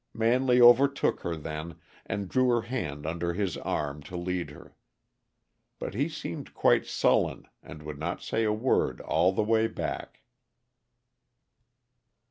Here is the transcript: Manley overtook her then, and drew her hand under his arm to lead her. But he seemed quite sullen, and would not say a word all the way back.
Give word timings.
Manley 0.15 0.59
overtook 0.59 1.19
her 1.19 1.35
then, 1.35 1.75
and 2.07 2.27
drew 2.27 2.49
her 2.49 2.63
hand 2.63 3.05
under 3.05 3.33
his 3.33 3.55
arm 3.57 4.01
to 4.01 4.17
lead 4.17 4.49
her. 4.49 4.73
But 5.77 5.93
he 5.93 6.09
seemed 6.09 6.55
quite 6.55 6.87
sullen, 6.87 7.47
and 7.61 7.83
would 7.83 7.99
not 7.99 8.23
say 8.23 8.43
a 8.43 8.51
word 8.51 8.99
all 9.01 9.31
the 9.31 9.43
way 9.43 9.67
back. 9.67 10.23